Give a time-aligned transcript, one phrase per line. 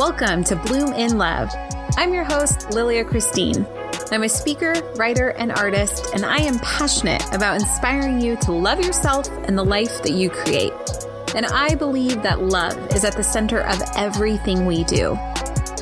[0.00, 1.50] Welcome to Bloom in Love.
[1.98, 3.66] I'm your host, Lilia Christine.
[4.10, 8.80] I'm a speaker, writer, and artist, and I am passionate about inspiring you to love
[8.80, 10.72] yourself and the life that you create.
[11.34, 15.18] And I believe that love is at the center of everything we do.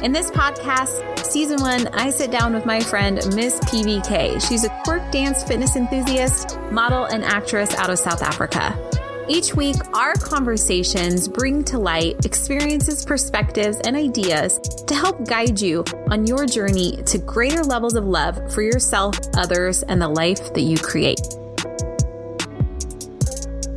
[0.03, 4.45] In this podcast, season one, I sit down with my friend, Miss PBK.
[4.49, 8.77] She's a twerk dance fitness enthusiast, model, and actress out of South Africa.
[9.31, 15.85] Each week, our conversations bring to light experiences, perspectives, and ideas to help guide you
[16.11, 20.63] on your journey to greater levels of love for yourself, others, and the life that
[20.63, 21.21] you create.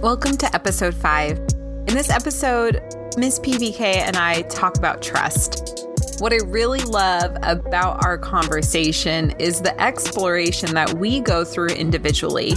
[0.01, 1.37] Welcome to episode five.
[1.37, 2.81] In this episode,
[3.17, 5.85] Miss PBK and I talk about trust.
[6.21, 12.53] What I really love about our conversation is the exploration that we go through individually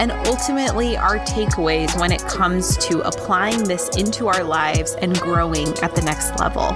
[0.00, 5.68] and ultimately our takeaways when it comes to applying this into our lives and growing
[5.78, 6.72] at the next level.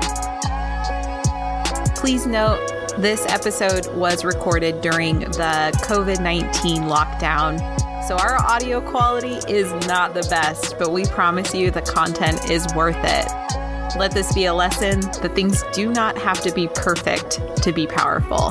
[1.96, 2.64] Please note
[2.98, 7.58] this episode was recorded during the COVID 19 lockdown.
[8.06, 12.64] So, our audio quality is not the best, but we promise you the content is
[12.76, 13.47] worth it.
[13.96, 17.86] Let this be a lesson that things do not have to be perfect to be
[17.86, 18.50] powerful.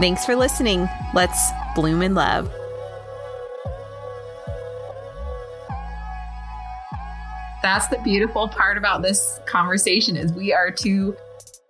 [0.00, 0.88] Thanks for listening.
[1.12, 2.50] Let's bloom in love.
[7.62, 11.16] That's the beautiful part about this conversation is we are two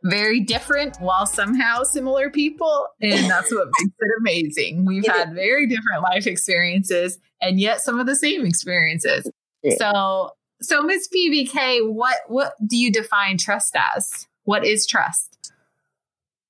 [0.05, 4.85] very different while somehow similar people and that's what makes it amazing.
[4.85, 9.31] We've had very different life experiences and yet some of the same experiences.
[9.79, 10.33] So
[10.65, 11.09] so, Ms.
[11.15, 14.27] PBK, what what do you define trust as?
[14.45, 15.53] What is trust?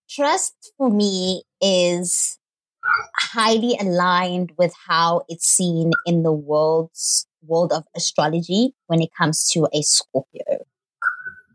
[0.08, 2.38] Trust for me is
[3.16, 9.50] highly aligned with how it's seen in the world's world of astrology when it comes
[9.50, 10.64] to a Scorpio.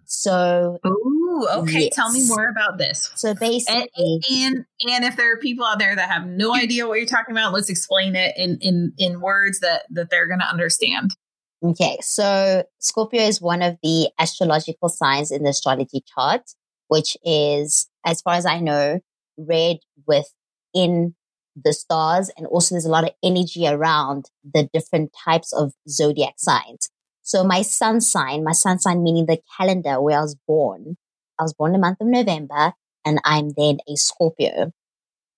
[0.05, 1.83] So, Ooh, okay.
[1.83, 1.95] Yes.
[1.95, 3.11] Tell me more about this.
[3.15, 6.87] So basically, and, and, and if there are people out there that have no idea
[6.87, 10.39] what you're talking about, let's explain it in in in words that that they're going
[10.39, 11.15] to understand.
[11.63, 16.43] Okay, so Scorpio is one of the astrological signs in the astrology chart,
[16.87, 19.01] which is, as far as I know,
[19.37, 21.15] read within
[21.61, 22.31] the stars.
[22.37, 26.89] And also, there's a lot of energy around the different types of zodiac signs.
[27.23, 30.95] So, my sun sign, my sun sign meaning the calendar where I was born,
[31.37, 32.71] I was born in the month of November,
[33.05, 34.71] and I'm then a Scorpio.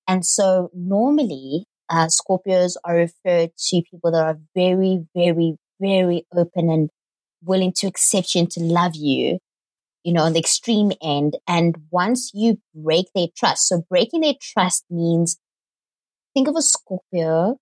[0.07, 6.69] And so, normally, uh, Scorpios are referred to people that are very, very, very open
[6.69, 6.89] and
[7.43, 9.39] willing to accept you and to love you,
[10.03, 11.37] you know, on the extreme end.
[11.47, 15.37] And once you break their trust, so breaking their trust means
[16.33, 17.57] think of a Scorpio,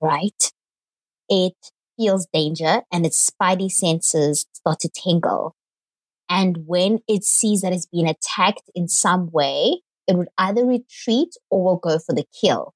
[0.00, 0.52] right?
[1.28, 1.54] It
[1.96, 5.54] feels danger and its spidey senses start to tingle.
[6.28, 11.34] And when it sees that it's been attacked in some way, it would either retreat
[11.50, 12.74] or will go for the kill.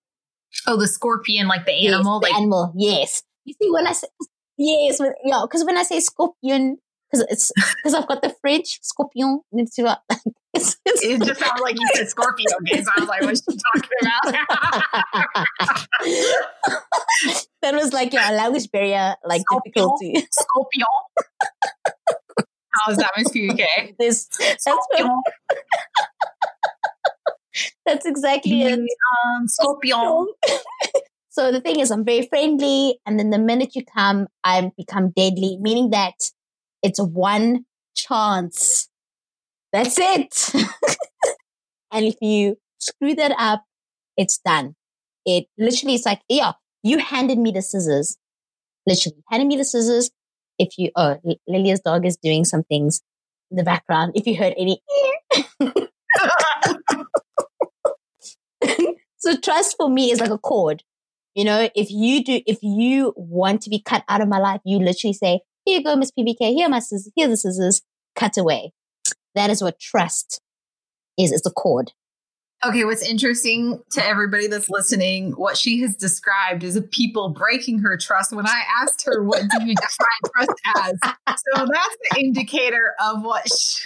[0.66, 2.72] Oh, the scorpion, like the animal, yes, the like animal.
[2.76, 3.22] Yes.
[3.44, 4.08] You see, when I say
[4.62, 6.76] Yes, yeah, because when I say scorpion,
[7.10, 9.40] because it's because I've got the French scorpion.
[9.52, 9.78] It's,
[10.52, 12.46] it's, it's, it just sounds like you said scorpion.
[12.60, 15.46] Okay, so I was like, what's she talking about?
[17.62, 20.26] that was like your language barrier, like scorpion, difficulty.
[20.30, 20.86] Scorpion.
[22.74, 23.96] How is that, Miss PBK?
[23.98, 24.28] This
[24.58, 25.22] scorpion.
[27.86, 28.78] That's exactly it.
[28.78, 30.26] Um, scorpion.
[31.30, 32.98] So the thing is, I'm very friendly.
[33.06, 36.14] And then the minute you come, I become deadly, meaning that
[36.82, 37.64] it's one
[37.96, 38.88] chance.
[39.72, 40.52] That's it.
[41.92, 43.64] and if you screw that up,
[44.16, 44.74] it's done.
[45.24, 46.52] It literally is like, yeah,
[46.82, 48.16] you handed me the scissors.
[48.86, 50.10] Literally handed me the scissors.
[50.58, 53.02] If you, oh, Lilia's dog is doing some things
[53.50, 54.12] in the background.
[54.16, 54.82] If you heard any,
[59.18, 60.82] so trust for me is like a cord.
[61.34, 64.60] You know, if you do, if you want to be cut out of my life,
[64.64, 67.82] you literally say, here you go, Miss PBK, here my scissors, here are the scissors,
[68.16, 68.72] cut away.
[69.34, 70.40] That is what trust
[71.16, 71.30] is.
[71.30, 71.92] It's a cord.
[72.62, 77.96] Okay, what's interesting to everybody that's listening, what she has described is people breaking her
[77.96, 78.34] trust.
[78.34, 80.98] When I asked her, what do you define trust as?
[81.02, 83.80] So that's the indicator of what she-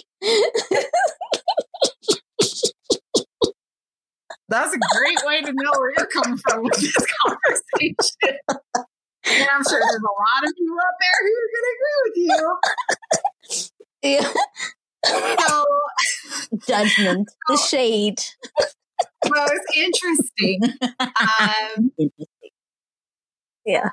[4.48, 8.38] That's a great way to know where you're coming from with this conversation.
[8.48, 11.98] and I'm sure there's a lot of people out there who are going to agree
[12.04, 12.56] with you.
[14.02, 14.32] Yeah.
[15.48, 15.64] So,
[16.66, 18.20] judgment, the shade.
[19.28, 20.60] Well, it's interesting.
[21.00, 22.26] Um, interesting.
[23.66, 23.90] Yeah.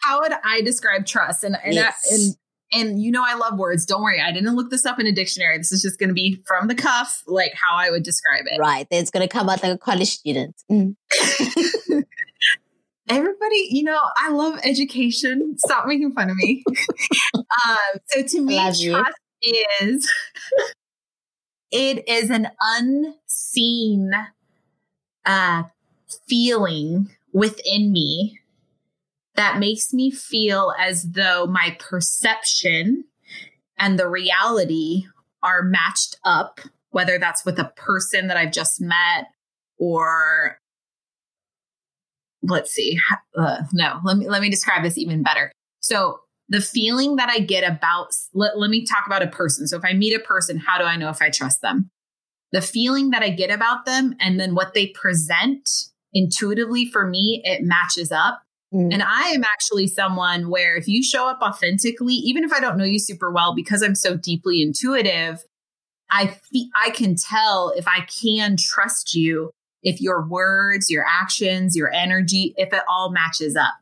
[0.00, 1.42] how would I describe trust?
[1.42, 2.06] And and, yes.
[2.10, 2.36] I, and
[2.72, 3.86] and you know I love words.
[3.86, 5.58] Don't worry, I didn't look this up in a dictionary.
[5.58, 8.58] This is just going to be from the cuff, like how I would describe it.
[8.58, 10.56] Right, it's going to come out like a college student.
[10.70, 10.96] Mm.
[13.08, 15.54] Everybody, you know, I love education.
[15.58, 16.64] Stop making fun of me.
[17.34, 19.04] um, so to me, trust you.
[19.80, 20.10] is
[21.70, 24.10] it is an unseen
[25.24, 25.62] uh,
[26.28, 28.40] feeling within me
[29.36, 33.04] that makes me feel as though my perception
[33.78, 35.04] and the reality
[35.42, 36.60] are matched up,
[36.90, 39.26] whether that's with a person that I've just met
[39.78, 40.58] or
[42.42, 42.98] let's see.
[43.36, 45.52] Uh, no, let me let me describe this even better.
[45.80, 49.66] So the feeling that I get about let, let me talk about a person.
[49.66, 51.90] So if I meet a person, how do I know if I trust them?
[52.52, 55.68] The feeling that I get about them and then what they present
[56.12, 58.42] intuitively for me, it matches up.
[58.76, 58.92] Mm.
[58.92, 62.76] And I am actually someone where if you show up authentically, even if I don't
[62.76, 65.44] know you super well, because I'm so deeply intuitive,
[66.10, 69.50] I fe- I can tell if I can trust you
[69.82, 73.74] if your words, your actions, your energy, if it all matches up.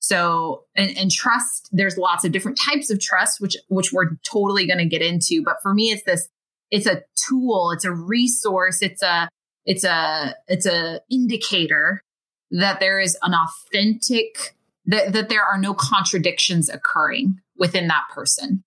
[0.00, 4.66] So, and, and trust, there's lots of different types of trust, which, which we're totally
[4.66, 5.42] going to get into.
[5.44, 6.28] But for me, it's this,
[6.70, 9.28] it's a tool, it's a resource, it's a,
[9.66, 12.02] it's a, it's a indicator
[12.50, 14.56] that there is an authentic,
[14.86, 18.62] that, that there are no contradictions occurring within that person.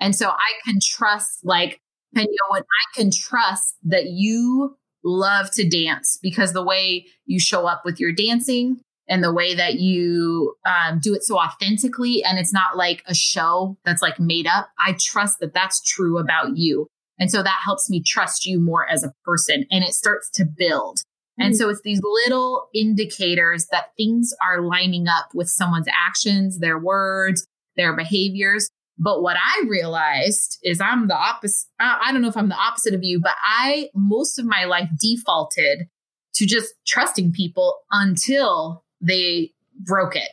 [0.00, 1.80] And so I can trust, like,
[2.14, 2.62] and you know what?
[2.62, 8.00] I can trust that you love to dance because the way you show up with
[8.00, 12.76] your dancing and the way that you um, do it so authentically and it's not
[12.76, 16.86] like a show that's like made up i trust that that's true about you
[17.18, 20.44] and so that helps me trust you more as a person and it starts to
[20.44, 21.00] build.
[21.38, 21.56] And mm-hmm.
[21.56, 27.46] so it's these little indicators that things are lining up with someone's actions their words
[27.76, 31.66] their behaviors but what I realized is I'm the opposite.
[31.80, 34.88] I don't know if I'm the opposite of you, but I most of my life
[35.00, 35.88] defaulted
[36.34, 40.30] to just trusting people until they broke it.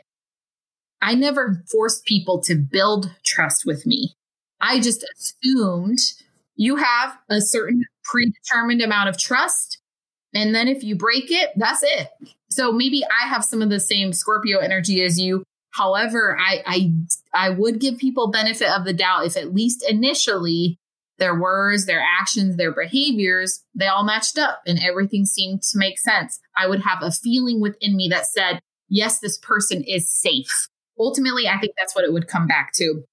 [1.01, 4.15] I never forced people to build trust with me.
[4.59, 6.00] I just assumed
[6.56, 9.80] you have a certain predetermined amount of trust.
[10.33, 12.10] And then if you break it, that's it.
[12.50, 16.94] So maybe I have some of the same Scorpio energy as you, However, I, I
[17.33, 20.78] I would give people benefit of the doubt if at least initially
[21.18, 26.00] their words, their actions, their behaviors, they all matched up and everything seemed to make
[26.00, 26.39] sense.
[26.57, 30.68] I would have a feeling within me that said, yes, this person is safe.
[31.00, 33.04] Ultimately, I think that's what it would come back to.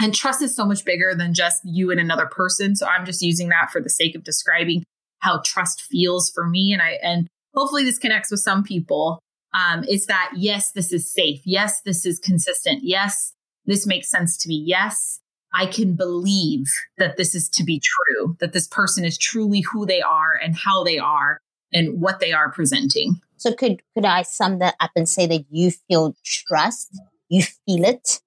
[0.00, 2.74] And trust is so much bigger than just you and another person.
[2.74, 4.84] So I'm just using that for the sake of describing
[5.20, 6.72] how trust feels for me.
[6.72, 9.20] And I, and hopefully this connects with some people
[9.54, 11.40] um, is that yes, this is safe.
[11.44, 12.80] Yes, this is consistent.
[12.82, 13.32] Yes,
[13.66, 14.62] this makes sense to me.
[14.66, 15.20] Yes,
[15.52, 16.66] I can believe
[16.98, 20.56] that this is to be true, that this person is truly who they are and
[20.56, 21.38] how they are
[21.72, 23.20] and what they are presenting.
[23.36, 27.84] So could could I sum that up and say that you feel trust, you feel
[27.84, 28.20] it,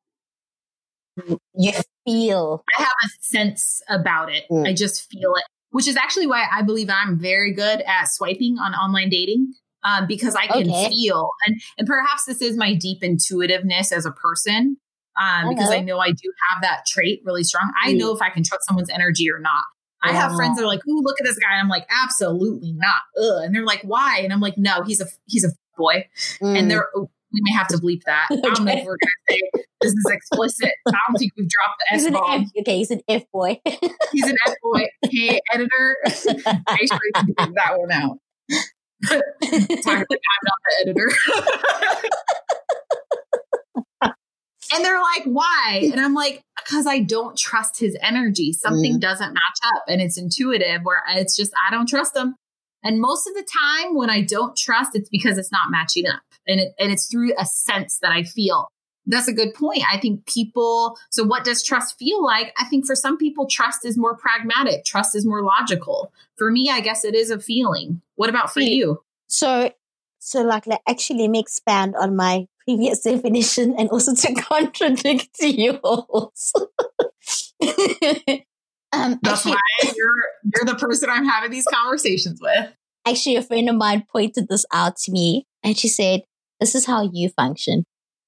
[1.55, 1.71] you
[2.05, 2.63] feel.
[2.77, 4.43] I have a sense about it.
[4.49, 4.67] Mm.
[4.67, 8.57] I just feel it, which is actually why I believe I'm very good at swiping
[8.59, 9.53] on online dating
[9.83, 10.89] um, because I can okay.
[10.89, 14.77] feel and and perhaps this is my deep intuitiveness as a person
[15.19, 17.71] um, because I know I do have that trait really strong.
[17.83, 17.99] I mm.
[17.99, 19.63] know if I can trust someone's energy or not.
[20.05, 23.01] I have friends that are like, "Ooh, look at this guy." I'm like, "Absolutely not."
[23.17, 23.43] Ugh.
[23.45, 26.07] And they're like, "Why?" And I'm like, "No, he's a he's a boy."
[26.41, 26.59] Mm.
[26.59, 26.89] And they're
[27.33, 28.27] we may have to bleep that.
[28.31, 28.39] okay.
[28.39, 29.39] I don't know if we're gonna say
[29.81, 30.71] this is explicit.
[30.87, 32.51] I don't think we've dropped the S bomb.
[32.59, 33.59] Okay, he's an F boy.
[34.11, 34.85] he's an F boy.
[35.09, 36.15] Hey, editor, make
[36.87, 38.17] sure you that one out.
[39.09, 39.21] Like
[39.85, 41.11] I'm not the editor.
[44.73, 45.89] and they're like, why?
[45.91, 48.53] And I'm like, because I don't trust his energy.
[48.53, 48.99] Something mm.
[48.99, 52.35] doesn't match up and it's intuitive where it's just, I don't trust him.
[52.83, 56.21] And most of the time when I don't trust, it's because it's not matching up.
[56.47, 58.67] And it, and it's through a sense that I feel.
[59.05, 59.83] That's a good point.
[59.91, 62.53] I think people, so what does trust feel like?
[62.57, 66.13] I think for some people, trust is more pragmatic, trust is more logical.
[66.37, 68.01] For me, I guess it is a feeling.
[68.15, 69.01] What about for you?
[69.27, 69.71] So,
[70.19, 75.35] so like, like actually let me expand on my previous definition and also to contradict
[75.39, 76.53] yours.
[78.93, 80.23] um, That's actually, why you're
[80.55, 82.73] you're the person I'm having these conversations with.
[83.05, 86.21] Actually, a friend of mine pointed this out to me, and she said,
[86.59, 87.85] "This is how you function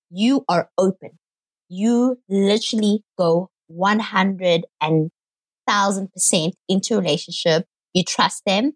[0.10, 1.19] you are open.
[1.67, 5.10] You literally go 100 and
[5.67, 7.65] thousand percent into a relationship.
[7.93, 8.74] You trust them.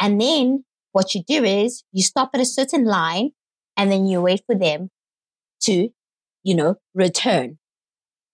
[0.00, 3.30] And then what you do is you stop at a certain line
[3.76, 4.90] and then you wait for them
[5.62, 5.90] to
[6.42, 7.58] you know, return,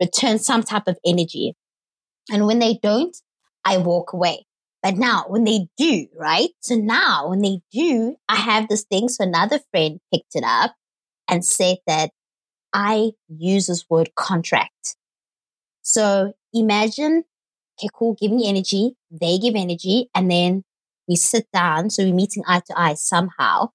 [0.00, 1.54] return some type of energy.
[2.30, 3.16] And when they don't,
[3.64, 4.46] I walk away.
[4.82, 6.50] But now when they do, right?
[6.60, 9.08] So now when they do, I have this thing.
[9.08, 10.74] So another friend picked it up
[11.28, 12.10] and said that
[12.72, 14.96] I use this word contract.
[15.82, 17.24] So imagine,
[17.78, 20.62] okay, cool, giving energy, they give energy, and then
[21.08, 21.90] we sit down.
[21.90, 23.70] So we're meeting eye to eye somehow.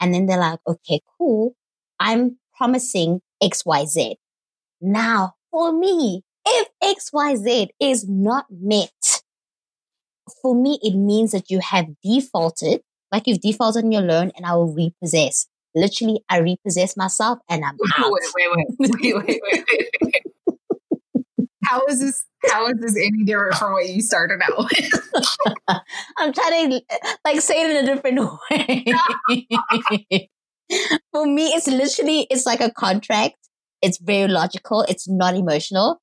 [0.00, 1.54] And then they're like, okay, cool.
[2.00, 4.16] I'm promising XYZ.
[4.80, 9.22] Now, for me, if XYZ is not met,
[10.40, 14.46] for me, it means that you have defaulted, like you've defaulted on your loan and
[14.46, 15.48] I will repossess.
[15.74, 18.10] Literally, I repossess myself and I'm out.
[18.10, 19.64] Wait, wait, wait, wait, wait, wait,
[20.02, 20.22] wait.
[21.64, 22.26] How is this?
[22.50, 25.26] How is this any different from what you started out with?
[26.18, 26.82] I'm trying to
[27.24, 28.20] like say it in a different
[28.50, 28.84] way.
[31.12, 33.36] For me, it's literally it's like a contract.
[33.80, 34.82] It's very logical.
[34.82, 36.01] It's not emotional.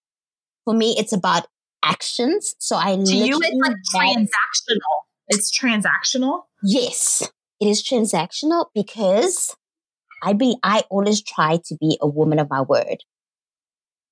[0.66, 1.48] For me, it's about
[1.84, 2.56] actions.
[2.60, 4.96] So I to you, it's like transactional.
[5.28, 6.44] It's transactional.
[6.64, 9.56] Yes, it is transactional because
[10.24, 13.04] I be I always try to be a woman of my word.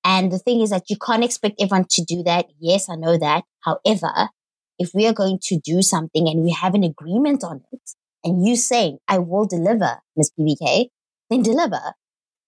[0.04, 2.46] And the thing is that you can't expect everyone to do that.
[2.58, 3.44] Yes, I know that.
[3.60, 4.30] However,
[4.78, 7.80] if we are going to do something and we have an agreement on it,
[8.24, 10.86] and you saying, I will deliver, Miss PBK,
[11.30, 11.80] then deliver.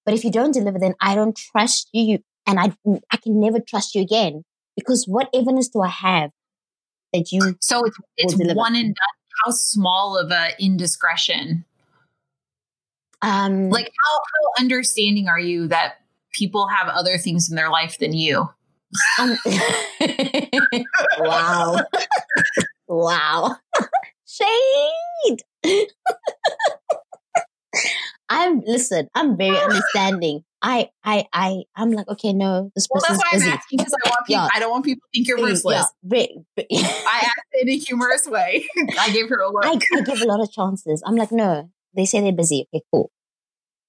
[0.04, 2.72] But if you don't deliver, then I don't trust you and I,
[3.10, 4.44] I can never trust you again
[4.76, 6.30] because what evidence do I have
[7.12, 7.56] that you?
[7.60, 9.16] So it's, it's one and done.
[9.44, 11.64] How small of a indiscretion?
[13.22, 15.96] Um, like how, how understanding are you that
[16.32, 18.48] people have other things in their life than you?
[19.18, 19.38] Um,
[21.18, 21.80] wow.
[22.88, 23.56] wow.
[24.26, 25.42] Shade.
[28.30, 29.08] I'm listen.
[29.14, 30.44] I'm very understanding.
[30.62, 33.50] I, I, I, I'm like, okay, no, this person's well, that's why busy.
[33.50, 34.42] I'm asking because I want people.
[34.42, 34.48] Yeah.
[34.54, 35.86] I don't want people to think you're ruthless.
[36.02, 36.26] Yeah.
[36.58, 38.66] I asked in a humorous way.
[39.00, 39.64] I gave her a look.
[39.64, 41.02] I, I give a lot of chances.
[41.04, 41.70] I'm like, no.
[41.96, 42.68] They say they're busy.
[42.72, 43.10] Okay, cool.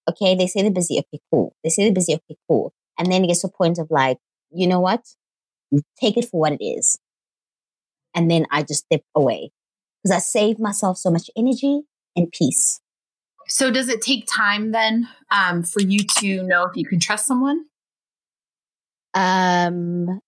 [0.09, 0.97] Okay, they say they're busy.
[0.97, 1.55] Okay, cool.
[1.63, 2.13] They say they're busy.
[2.13, 2.73] Okay, cool.
[2.97, 4.17] And then it gets to a point of like,
[4.49, 5.05] you know what?
[5.99, 6.97] Take it for what it is.
[8.15, 9.51] And then I just step away
[10.01, 11.81] because I save myself so much energy
[12.15, 12.81] and peace.
[13.47, 17.25] So, does it take time then um, for you to know if you can trust
[17.25, 17.65] someone?
[19.13, 20.21] Um,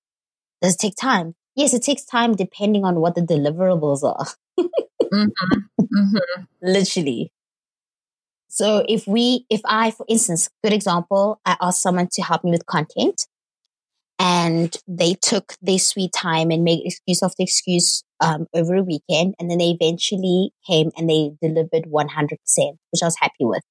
[0.62, 1.36] does it take time?
[1.56, 4.28] Yes, it takes time depending on what the deliverables are.
[4.60, 5.60] mm-hmm.
[5.80, 6.44] Mm-hmm.
[6.62, 7.32] Literally.
[8.50, 12.52] So if we, if I, for instance, good example, I asked someone to help me
[12.52, 13.28] with content
[14.20, 19.36] and they took their sweet time and made excuse after excuse um, over a weekend.
[19.38, 22.30] And then they eventually came and they delivered 100%,
[22.92, 23.62] which I was happy with.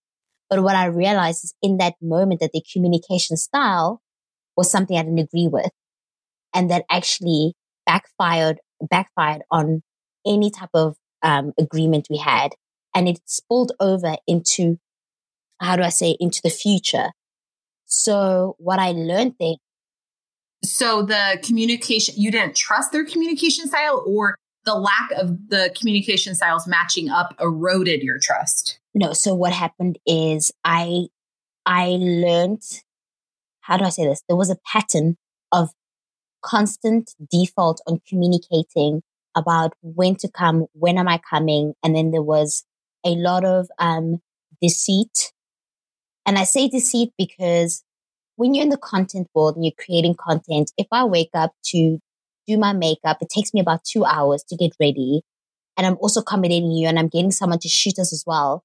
[0.51, 4.03] But what I realized is in that moment that the communication style
[4.55, 5.71] was something I didn't agree with.
[6.55, 7.55] And that actually
[7.87, 9.83] backfired, backfired on
[10.27, 12.51] any type of um, agreement we had.
[12.95, 14.77] And it spilled over into,
[15.61, 17.13] how do I say, into the future.
[17.87, 19.55] So what I learned there
[20.65, 26.35] so the communication, you didn't trust their communication style or the lack of the communication
[26.35, 28.79] styles matching up eroded your trust?
[28.95, 29.13] No.
[29.13, 31.07] So what happened is I,
[31.67, 32.63] I learned,
[33.61, 34.23] how do I say this?
[34.29, 35.17] There was a pattern
[35.51, 35.71] of
[36.43, 39.03] constant default on communicating
[39.35, 41.75] about when to come, when am I coming?
[41.83, 42.65] And then there was
[43.05, 44.21] a lot of um,
[44.61, 45.33] deceit.
[46.27, 47.83] And I say deceit because
[48.37, 51.99] when you're in the content world and you're creating content, if I wake up to
[52.47, 55.23] do my makeup, it takes me about two hours to get ready.
[55.77, 58.65] And I'm also accommodating you and I'm getting someone to shoot us as well.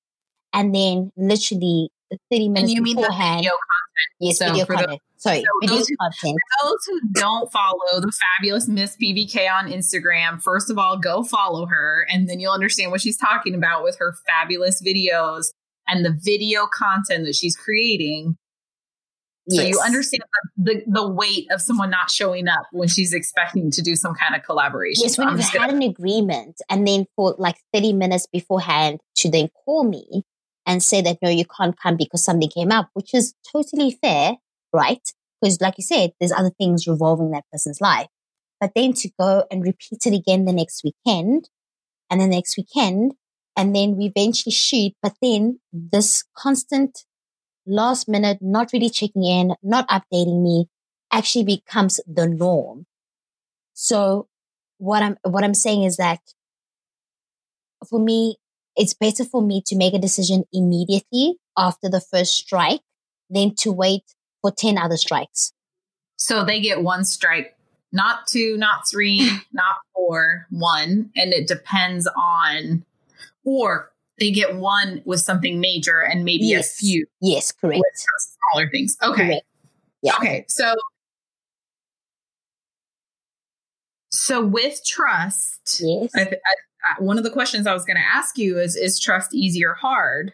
[0.53, 1.89] And then literally
[2.31, 3.38] 30 minutes and you beforehand.
[3.38, 4.19] Mean video content.
[4.19, 4.89] Yes, so video content.
[4.89, 6.38] The, Sorry, so video those, content.
[6.62, 11.24] For those who don't follow the fabulous Miss PBK on Instagram, first of all, go
[11.24, 15.46] follow her and then you'll understand what she's talking about with her fabulous videos
[15.88, 18.38] and the video content that she's creating
[19.50, 20.24] so you understand
[20.58, 24.36] the, the weight of someone not showing up when she's expecting to do some kind
[24.36, 25.04] of collaboration.
[25.04, 25.74] Yes, when you've had gonna...
[25.74, 30.24] an agreement and then for like 30 minutes beforehand to then call me
[30.66, 34.34] and say that no, you can't come because something came up, which is totally fair,
[34.74, 35.01] right?
[35.42, 38.08] Because like you said, there's other things revolving that person's life.
[38.60, 41.50] But then to go and repeat it again the next weekend
[42.10, 43.13] and the next weekend,
[43.56, 47.06] and then we eventually shoot, but then this constant
[47.67, 50.69] last minute, not really checking in, not updating me
[51.12, 52.86] actually becomes the norm.
[53.74, 54.27] So
[54.77, 56.19] what I'm, what I'm saying is that
[57.88, 58.38] for me,
[58.75, 62.81] it's better for me to make a decision immediately after the first strike
[63.29, 64.03] than to wait
[64.41, 65.51] for 10 other strikes.
[66.15, 67.55] So they get one strike,
[67.91, 71.12] not two, not three, not four, one.
[71.15, 72.86] And it depends on,
[73.43, 76.74] or they get one with something major and maybe Yes.
[76.74, 77.79] a few Yes, correct.
[77.79, 78.97] with smaller things.
[79.03, 79.41] Okay.
[80.01, 80.15] Yeah.
[80.15, 80.45] Okay.
[80.47, 80.74] So,
[84.12, 86.12] so with trust, Yes.
[86.15, 89.00] I, I, I, one of the questions I was going to ask you is: Is
[89.00, 90.33] trust easy or hard?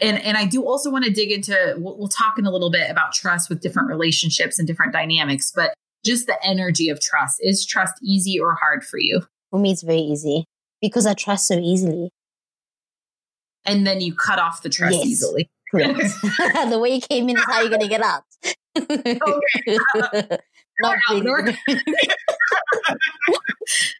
[0.00, 1.74] And and I do also want to dig into.
[1.78, 5.52] We'll, we'll talk in a little bit about trust with different relationships and different dynamics,
[5.54, 9.22] but just the energy of trust is trust easy or hard for you?
[9.52, 10.46] For me, it's very easy
[10.80, 12.10] because I trust so easily.
[13.66, 15.06] And then you cut off the trust Yes.
[15.06, 15.50] easily.
[15.70, 15.98] Correct.
[16.70, 18.22] the way you came in is how you're going to get out.
[20.80, 21.20] Not Out, really.
[21.20, 21.48] Nor-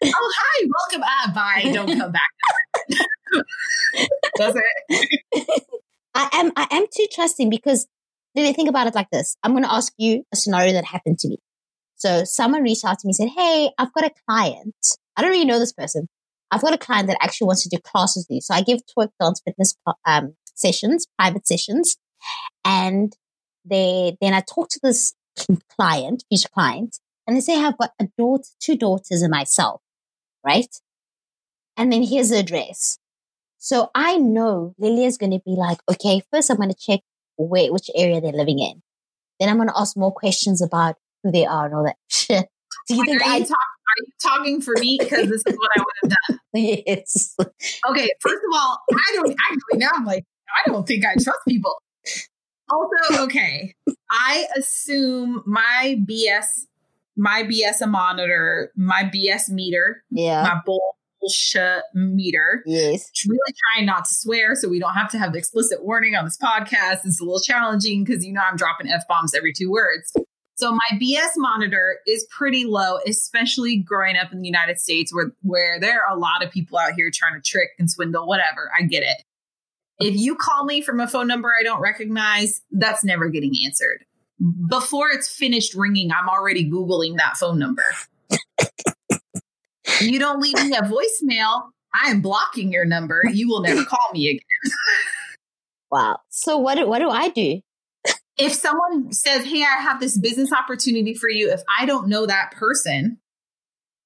[0.03, 1.03] oh hi, welcome.
[1.03, 1.71] Ah, bye.
[1.71, 2.31] Don't come back.
[4.35, 5.21] Does it?
[6.15, 7.87] I am I am too trusting because
[8.35, 9.37] really think about it like this.
[9.43, 11.37] I'm going to ask you a scenario that happened to me.
[12.03, 14.75] So someone reached out to me and said, "Hey, I've got a client.
[15.15, 16.09] I don't really know this person.
[16.51, 18.41] I've got a client that actually wants to do classes with you.
[18.41, 19.73] So I give twerk dance fitness
[20.05, 21.95] um, sessions, private sessions,
[22.65, 23.15] and
[23.63, 25.13] they then I talk to this
[25.79, 29.79] client, future client, and they say I've got a daughter, two daughters, and myself,
[30.45, 30.75] right?
[31.77, 32.99] And then here's the address.
[33.59, 36.99] So I know Lilia's going to be like, okay, first I'm going to check
[37.37, 38.81] where, which area they're living in.
[39.39, 42.47] Then I'm going to ask more questions about who they are and all that shit.
[42.87, 43.37] Do you think are, I?
[43.37, 44.97] you talk, are you talking for me?
[44.99, 46.39] Because this is what I would have done.
[46.53, 47.35] yes.
[47.89, 50.25] Okay, first of all, I don't actually now I'm like,
[50.65, 51.73] I don't think I trust people.
[52.69, 53.73] Also, okay,
[54.11, 56.45] I assume my BS,
[57.15, 60.41] my BS monitor, my BS meter, Yeah.
[60.43, 62.63] my bullshit meter.
[62.65, 63.09] Yes.
[63.27, 63.39] Really
[63.73, 66.37] trying not to swear, so we don't have to have the explicit warning on this
[66.37, 66.99] podcast.
[67.05, 70.11] It's a little challenging because you know I'm dropping f bombs every two words.
[70.55, 75.31] So my BS monitor is pretty low, especially growing up in the United States where
[75.41, 78.71] where there are a lot of people out here trying to trick and swindle, whatever.
[78.77, 79.23] I get it.
[79.99, 84.05] If you call me from a phone number I don't recognize, that's never getting answered.
[84.69, 87.85] Before it's finished ringing, I'm already Googling that phone number.
[90.01, 93.23] you don't leave me a voicemail, I am blocking your number.
[93.31, 94.41] You will never call me again.
[95.91, 96.21] Wow.
[96.29, 97.61] So what what do I do?
[98.37, 102.25] If someone says, Hey, I have this business opportunity for you, if I don't know
[102.25, 103.19] that person,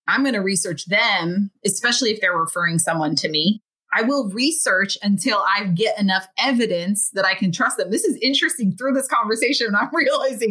[0.08, 3.62] I'm going to research them, especially if they're referring someone to me.
[3.94, 7.90] I will research until I get enough evidence that I can trust them.
[7.90, 9.76] This is interesting through this conversation.
[9.76, 10.50] I'm realizing,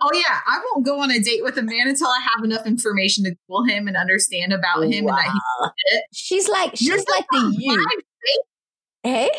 [0.00, 2.66] oh, yeah, I won't go on a date with a man until I have enough
[2.66, 5.30] information to Google him and understand about him and that
[6.12, 7.86] he's She's like, she's You're like the you.
[9.02, 9.30] Hey?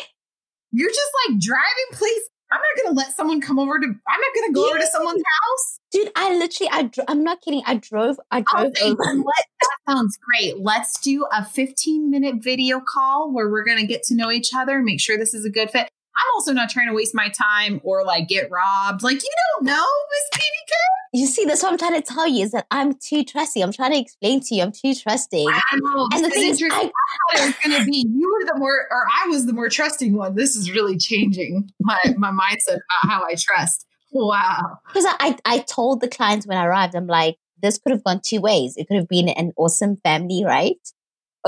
[0.70, 2.22] You're just like driving, please.
[2.52, 4.78] I'm not going to let someone come over to, I'm not going to go over
[4.78, 5.80] to someone's house.
[5.90, 7.62] Dude, I literally, I dro- I'm not kidding.
[7.66, 9.02] I drove, I oh, drove say, over.
[9.02, 10.60] That sounds great.
[10.60, 14.50] Let's do a 15 minute video call where we're going to get to know each
[14.54, 15.90] other, make sure this is a good fit.
[16.36, 19.02] I'm also not trying to waste my time or like get robbed.
[19.02, 19.72] Like, you don't know,
[20.10, 20.72] Miss PBK.
[21.14, 23.62] You see, that's what I'm trying to tell you is that I'm too trusting.
[23.62, 25.46] I'm trying to explain to you, I'm too trusting.
[25.46, 26.62] Wow, And the thing is.
[26.62, 26.90] I, I thought
[27.34, 30.14] it was going to be you were the more, or I was the more trusting
[30.14, 30.34] one.
[30.34, 33.86] This is really changing my, my mindset about how I trust.
[34.12, 34.78] Wow.
[34.88, 38.04] because I, I, I told the clients when I arrived, I'm like, this could have
[38.04, 38.74] gone two ways.
[38.76, 40.76] It could have been an awesome family, right?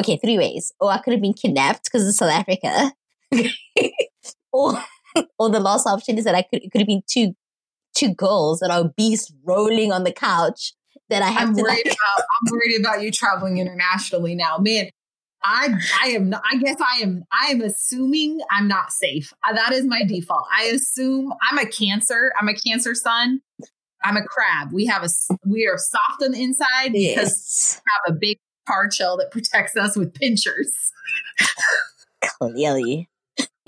[0.01, 0.73] Okay, three ways.
[0.81, 2.93] Or I could have been kidnapped because of South Africa.
[4.59, 7.35] or, or the last option is that I could, it could have been two,
[7.95, 10.73] two girls that are obese rolling on the couch
[11.09, 14.59] that I have I'm to worried like, about I'm worried about you traveling internationally now.
[14.59, 14.91] Man,
[15.43, 19.33] I I am not, I guess I am I am assuming I'm not safe.
[19.49, 20.47] Uh, That is my default.
[20.57, 22.33] I assume I'm a cancer.
[22.39, 23.41] I'm a cancer sun.
[24.05, 24.73] I'm a crab.
[24.73, 25.09] We have a
[25.47, 29.31] we are soft on the inside because yes, we have a big hard shell that
[29.31, 30.73] protects us with pinchers.
[32.39, 33.09] clearly.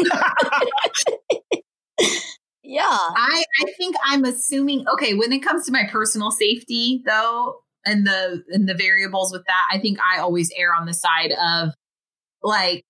[2.62, 2.82] Yeah.
[2.86, 8.06] I, I think I'm assuming okay, when it comes to my personal safety though, and
[8.06, 11.70] the and the variables with that, I think I always err on the side of
[12.44, 12.84] like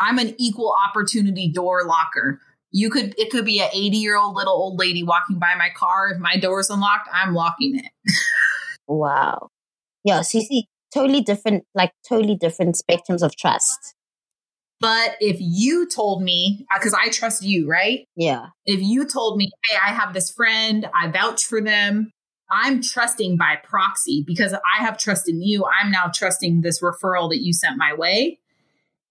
[0.00, 2.40] I'm an equal opportunity door locker.
[2.72, 5.68] You could it could be an 80 year old little old lady walking by my
[5.76, 6.08] car.
[6.08, 7.92] If my door's unlocked, I'm locking it.
[8.88, 9.48] Wow.
[10.04, 10.22] Yeah.
[10.22, 13.94] So you see, totally different, like totally different spectrums of trust.
[14.82, 18.08] But if you told me, because I trust you, right?
[18.16, 18.46] Yeah.
[18.66, 22.10] If you told me, hey, I have this friend, I vouch for them,
[22.50, 25.64] I'm trusting by proxy because I have trust in you.
[25.64, 28.40] I'm now trusting this referral that you sent my way.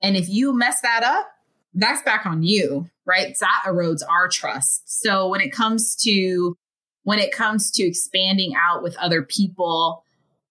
[0.04, 1.32] And if you mess that up,
[1.74, 3.34] that's back on you, right?
[3.40, 4.84] That erodes our trust.
[4.86, 6.58] So when it comes to
[7.04, 10.04] when it comes to expanding out with other people,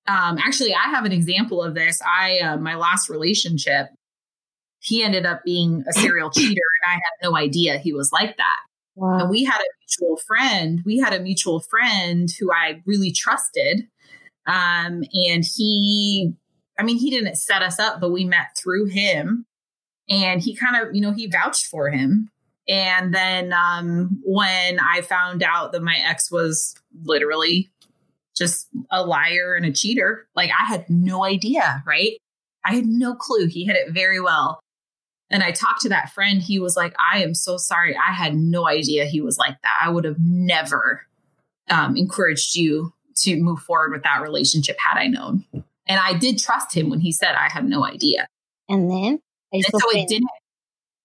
[0.09, 2.00] um, actually, I have an example of this.
[2.02, 3.88] I uh, my last relationship,
[4.80, 8.36] he ended up being a serial cheater, and I had no idea he was like
[8.36, 8.58] that.
[8.96, 9.20] Wow.
[9.20, 10.82] And we had a mutual friend.
[10.84, 13.86] We had a mutual friend who I really trusted,
[14.46, 16.34] um, and he,
[16.78, 19.46] I mean, he didn't set us up, but we met through him,
[20.08, 22.30] and he kind of, you know, he vouched for him.
[22.68, 27.70] And then um, when I found out that my ex was literally
[28.40, 30.26] just a liar and a cheater.
[30.34, 32.16] Like I had no idea, right?
[32.64, 33.46] I had no clue.
[33.46, 34.60] He hit it very well.
[35.30, 36.42] And I talked to that friend.
[36.42, 37.96] He was like, I am so sorry.
[37.96, 39.78] I had no idea he was like that.
[39.82, 41.06] I would have never
[41.68, 45.44] um, encouraged you to move forward with that relationship had I known.
[45.52, 48.28] And I did trust him when he said I had no idea.
[48.68, 49.20] And then?
[49.52, 50.28] And so it didn't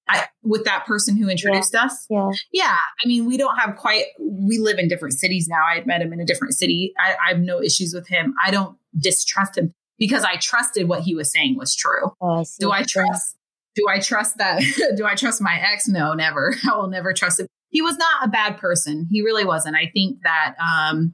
[0.07, 1.83] I, with that person who introduced yeah.
[1.83, 2.05] us.
[2.09, 2.29] Yeah.
[2.51, 2.77] Yeah.
[3.03, 5.63] I mean, we don't have quite, we live in different cities now.
[5.67, 6.93] I had met him in a different city.
[6.99, 8.35] I, I have no issues with him.
[8.43, 12.11] I don't distrust him because I trusted what he was saying was true.
[12.21, 13.35] Oh, I do I trust?
[13.75, 14.61] Do I trust that?
[14.95, 15.87] do I trust my ex?
[15.87, 16.55] No, never.
[16.69, 17.47] I will never trust him.
[17.69, 19.07] He was not a bad person.
[19.11, 19.75] He really wasn't.
[19.75, 21.13] I think that um,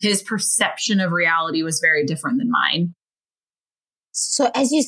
[0.00, 2.94] his perception of reality was very different than mine.
[4.12, 4.82] So as you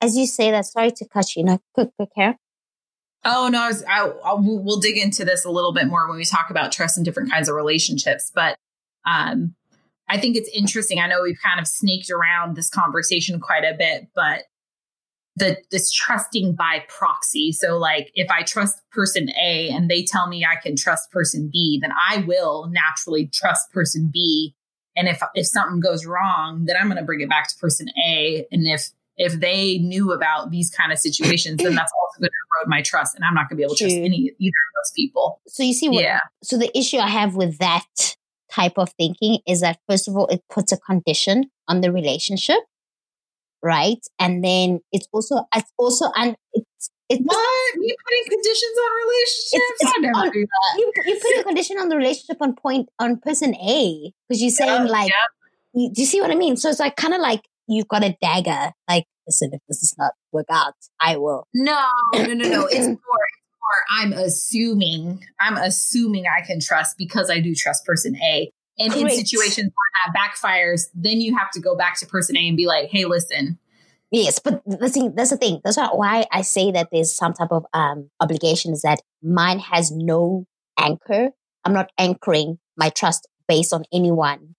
[0.00, 1.44] as you say that, sorry to cut you.
[1.44, 2.36] No, quick, quick here.
[3.24, 6.18] Oh no, I was, I, I, we'll dig into this a little bit more when
[6.18, 8.30] we talk about trust and different kinds of relationships.
[8.34, 8.58] But
[9.06, 9.54] um,
[10.08, 10.98] I think it's interesting.
[10.98, 14.42] I know we've kind of snaked around this conversation quite a bit, but
[15.36, 17.52] the this trusting by proxy.
[17.52, 21.50] So like if I trust person A and they tell me I can trust person
[21.52, 24.54] B, then I will naturally trust person B.
[24.96, 27.88] And if if something goes wrong, then I'm going to bring it back to person
[28.06, 28.46] A.
[28.52, 32.58] And if if they knew about these kind of situations, then that's also going to
[32.60, 34.74] erode my trust, and I'm not going to be able to trust any either of
[34.74, 35.40] those people.
[35.46, 36.18] So you see, what, yeah.
[36.42, 38.16] So the issue I have with that
[38.50, 42.58] type of thinking is that first of all, it puts a condition on the relationship,
[43.64, 43.98] right?
[44.20, 49.52] And then it's also it's also and it's it's what you putting conditions on relationships?
[49.52, 50.78] It's, it's I never on, do that.
[50.78, 54.50] You, you put a condition on the relationship on point on person A because you're
[54.50, 55.80] saying yeah, like, yeah.
[55.80, 56.56] You, do you see what I mean?
[56.56, 58.72] So it's like kind of like you've got a dagger.
[58.88, 61.46] Like, listen, if this does not work out, I will.
[61.52, 62.66] No, no, no, no.
[62.66, 63.80] it's more, it's more.
[63.90, 65.24] I'm assuming.
[65.40, 68.50] I'm assuming I can trust because I do trust person A.
[68.78, 69.18] And Great.
[69.18, 72.56] in situations where that backfires, then you have to go back to person A and
[72.56, 73.58] be like, "Hey, listen."
[74.10, 75.60] Yes, but the thing, that's the thing.
[75.64, 79.90] That's why I say that there's some type of um, obligation is that mine has
[79.90, 80.46] no
[80.78, 81.30] anchor.
[81.64, 84.54] I'm not anchoring my trust based on anyone,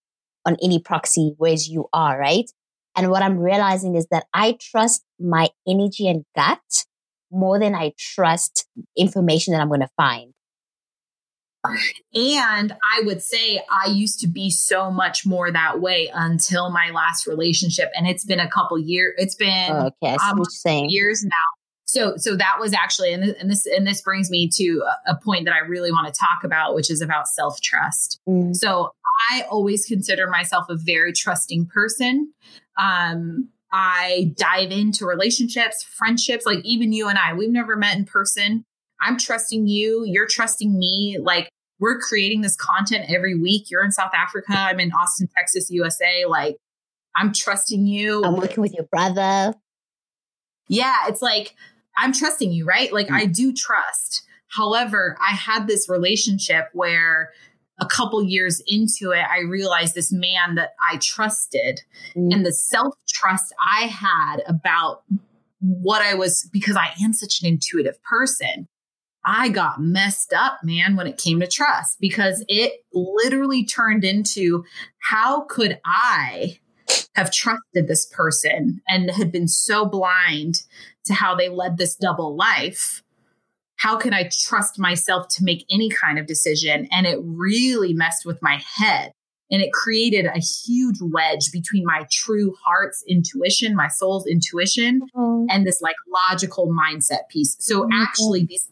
[0.45, 2.49] on any proxy, whereas you are, right?
[2.95, 6.85] And what I'm realizing is that I trust my energy and gut
[7.31, 10.33] more than I trust information that I'm going to find.
[12.13, 16.91] And I would say I used to be so much more that way until my
[16.91, 17.89] last relationship.
[17.95, 19.13] And it's been a couple years.
[19.17, 20.43] It's been oh, okay, um,
[20.87, 21.29] years now.
[21.87, 25.11] So, so that was actually, and this, and this, and this brings me to a,
[25.11, 28.19] a point that I really want to talk about, which is about self trust.
[28.27, 28.55] Mm.
[28.55, 28.91] So
[29.29, 32.33] I always consider myself a very trusting person.
[32.77, 38.05] Um, I dive into relationships, friendships, like even you and I, we've never met in
[38.05, 38.63] person.
[39.01, 40.05] I'm trusting you.
[40.05, 41.17] You're trusting me.
[41.21, 43.69] Like we're creating this content every week.
[43.69, 44.53] You're in South Africa.
[44.53, 46.25] I'm in Austin, Texas, USA.
[46.27, 46.57] Like
[47.15, 48.23] I'm trusting you.
[48.23, 49.53] I'm working with your brother.
[50.67, 50.95] Yeah.
[51.07, 51.55] It's like,
[51.97, 52.91] I'm trusting you, right?
[52.91, 53.15] Like mm-hmm.
[53.15, 54.23] I do trust.
[54.47, 57.31] However, I had this relationship where
[57.79, 61.81] a couple years into it, I realized this man that I trusted
[62.15, 62.33] mm.
[62.33, 65.03] and the self trust I had about
[65.59, 68.67] what I was, because I am such an intuitive person.
[69.25, 74.63] I got messed up, man, when it came to trust because it literally turned into
[74.99, 76.59] how could I
[77.15, 80.61] have trusted this person and had been so blind
[81.05, 83.01] to how they led this double life
[83.77, 86.87] how can I trust myself to make any kind of decision?
[86.91, 89.11] And it really messed with my head.
[89.51, 95.45] And it created a huge wedge between my true heart's intuition, my soul's intuition, mm-hmm.
[95.49, 95.95] and this like
[96.29, 97.55] logical mindset piece.
[97.59, 97.91] So mm-hmm.
[97.93, 98.71] actually, these, these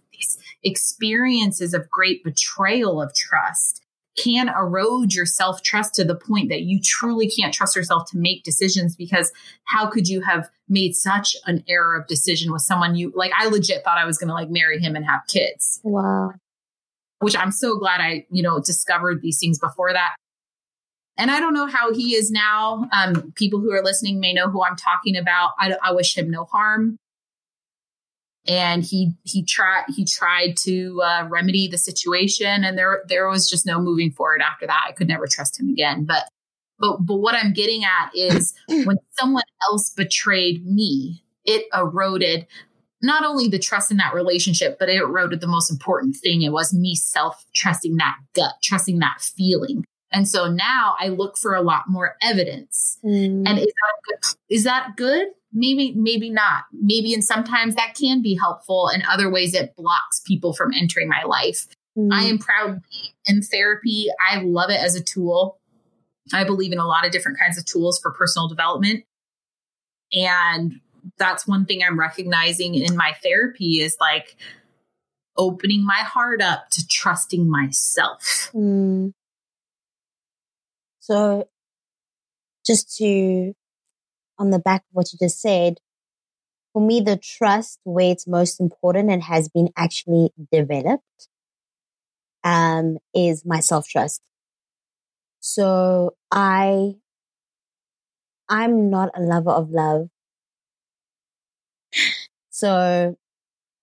[0.64, 3.84] experiences of great betrayal of trust
[4.18, 8.18] can erode your self trust to the point that you truly can't trust yourself to
[8.18, 9.32] make decisions because
[9.66, 13.32] how could you have made such an error of decision with someone you like?
[13.38, 15.80] I legit thought I was going to like marry him and have kids.
[15.84, 16.34] Wow.
[17.20, 20.16] Which I'm so glad I, you know, discovered these things before that.
[21.18, 22.90] And I don't know how he is now.
[22.92, 25.52] Um, people who are listening may know who I'm talking about.
[25.60, 26.98] I, I wish him no harm.
[28.48, 33.50] And he he tried he tried to uh, remedy the situation and there there was
[33.50, 34.86] just no moving forward after that.
[34.88, 36.06] I could never trust him again.
[36.06, 36.28] But
[36.80, 42.48] but but what i'm getting at is when someone else betrayed me it eroded
[43.02, 46.42] not only the trust in that relationship but it eroded the most important thing.
[46.42, 51.38] It was me self trusting that gut trusting that feeling and so now i look
[51.38, 52.98] for a lot more evidence.
[53.04, 53.44] Mm.
[53.48, 55.30] and is that good is that good?
[55.52, 56.66] Maybe maybe not.
[56.72, 58.90] Maybe and sometimes that can be helpful.
[58.94, 61.68] In other ways it blocks people from entering my life.
[61.98, 62.10] Mm.
[62.12, 64.08] i am proudly in therapy.
[64.32, 65.60] I love it as a tool.
[66.32, 69.06] I believe in a lot of different kinds of tools for personal development.
[70.12, 70.80] And
[71.18, 74.38] that's one thing i'm recognizing in my therapy is like
[75.36, 78.52] opening my heart up to trusting myself.
[78.54, 79.14] Mm.
[81.04, 81.46] So
[82.66, 83.54] just to
[84.40, 85.80] on the back of what you just said,
[86.74, 91.30] for me, the trust where it's most important and has been actually developed
[92.44, 94.22] um, is my self trust.
[95.42, 96.96] So I,
[98.48, 100.10] I'm not a lover of love.
[102.50, 103.16] So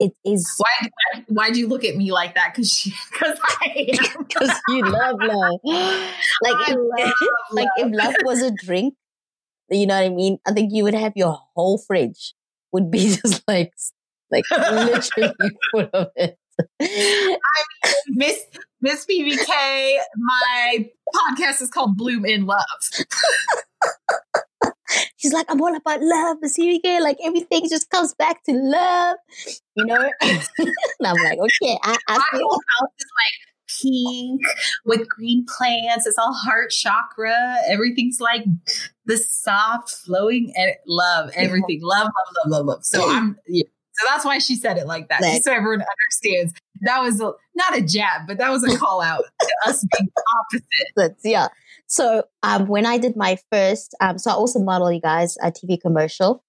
[0.01, 0.51] it is.
[0.57, 0.89] Why?
[1.29, 2.55] Why do you look at me like that?
[2.55, 3.87] Because because I
[4.19, 5.61] because you love love.
[6.43, 7.13] Like if, love
[7.53, 7.87] like love.
[7.87, 8.95] if love was a drink,
[9.69, 10.39] you know what I mean?
[10.47, 12.35] I think you would have your whole fridge
[12.73, 13.73] would be just like,
[14.31, 15.35] like literally
[15.71, 16.39] full of it.
[16.81, 17.39] I mean,
[18.09, 18.39] Miss
[18.81, 22.65] Miss PBK, my podcast is called Bloom in Love.
[25.17, 27.01] She's like, I'm all about love, PBK.
[27.01, 29.17] Like everything just comes back to love,
[29.77, 30.01] you know.
[30.21, 30.71] and
[31.05, 32.41] I'm like, okay, I, I feel.
[32.41, 33.51] My whole house is like
[33.83, 34.41] pink
[34.85, 36.07] with green plants.
[36.07, 37.57] It's all heart chakra.
[37.69, 38.45] Everything's like
[39.07, 41.81] the soft, flowing eh, love, everything.
[41.83, 42.85] Love, love, love, love, love.
[42.85, 43.65] So I'm, yeah.
[43.93, 46.55] So that's why she said it like that, just so everyone understands.
[46.83, 50.09] That was a, not a jab, but that was a call out to us being
[50.39, 51.17] opposite.
[51.23, 51.49] yeah.
[51.91, 55.51] So um, when I did my first, um, so I also model, you guys, a
[55.51, 56.45] TV commercial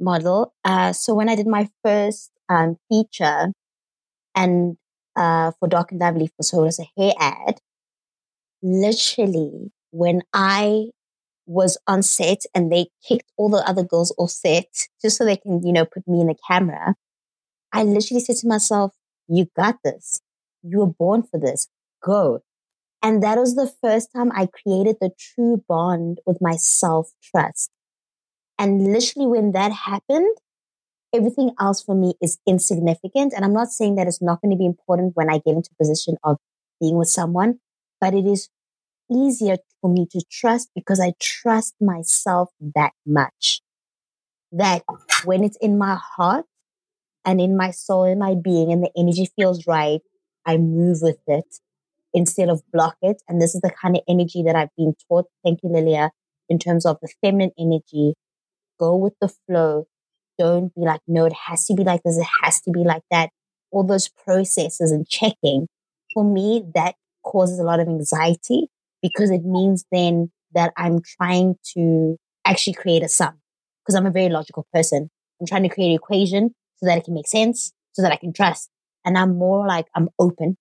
[0.00, 0.52] model.
[0.64, 3.52] Uh, so when I did my first um, feature,
[4.34, 4.76] and
[5.14, 7.60] uh, for Dark and Lovely for so it was a hair ad.
[8.60, 10.86] Literally, when I
[11.46, 15.36] was on set and they kicked all the other girls off set just so they
[15.36, 16.94] can, you know, put me in the camera,
[17.72, 18.94] I literally said to myself,
[19.28, 20.20] you got this.
[20.62, 21.68] You were born for this.
[22.02, 22.42] Go.
[23.02, 27.70] And that was the first time I created the true bond with my self trust.
[28.58, 30.36] And literally when that happened,
[31.12, 33.32] everything else for me is insignificant.
[33.34, 35.70] And I'm not saying that it's not going to be important when I get into
[35.72, 36.38] a position of
[36.80, 37.58] being with someone,
[38.00, 38.48] but it is
[39.10, 43.62] easier for me to trust because I trust myself that much.
[44.52, 44.82] That
[45.24, 46.44] when it's in my heart
[47.24, 50.00] and in my soul, in my being, and the energy feels right,
[50.46, 51.46] I move with it
[52.14, 53.22] instead of block it.
[53.28, 55.26] And this is the kind of energy that I've been taught.
[55.44, 56.10] Thank you, Lilia,
[56.48, 58.14] in terms of the feminine energy.
[58.78, 59.86] Go with the flow,
[60.38, 62.18] don't be like, no, it has to be like this.
[62.18, 63.30] It has to be like that.
[63.70, 65.68] All those processes and checking.
[66.12, 68.68] For me, that causes a lot of anxiety
[69.00, 73.40] because it means then that I'm trying to actually create a sum
[73.82, 75.10] because I'm a very logical person.
[75.40, 78.16] I'm trying to create an equation so that it can make sense, so that I
[78.16, 78.68] can trust.
[79.04, 80.56] And I'm more like, I'm open,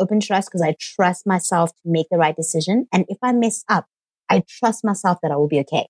[0.00, 2.88] open trust because I trust myself to make the right decision.
[2.92, 3.86] And if I mess up,
[4.28, 5.86] I trust myself that I will be okay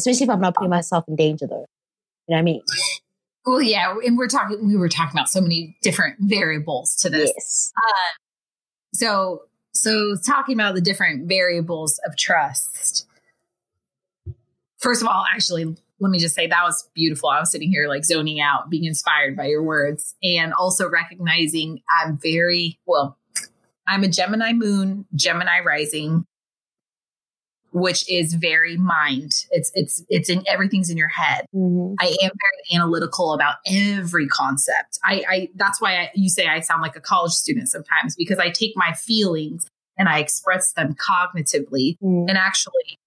[0.00, 1.66] especially if I'm not putting myself in danger though.
[2.26, 2.62] You know what I mean?
[3.46, 4.66] Well, yeah, and we're talking.
[4.66, 7.32] We were talking about so many different variables to this.
[7.34, 7.72] Yes.
[7.76, 8.18] Uh,
[8.94, 9.42] so,
[9.72, 13.06] so talking about the different variables of trust.
[14.78, 17.28] First of all, actually, let me just say that was beautiful.
[17.28, 21.82] I was sitting here like zoning out, being inspired by your words, and also recognizing
[22.02, 23.18] I'm very well.
[23.86, 26.24] I'm a Gemini moon, Gemini rising,
[27.72, 29.44] which is very mind.
[29.50, 31.44] It's it's it's in everything's in your head.
[31.54, 31.94] Mm-hmm.
[32.00, 34.98] I am very analytical about every concept.
[35.04, 38.38] I, I that's why I, you say I sound like a college student sometimes because
[38.38, 39.66] I take my feelings
[39.98, 41.98] and I express them cognitively.
[41.98, 42.28] Mm-hmm.
[42.28, 42.98] And actually,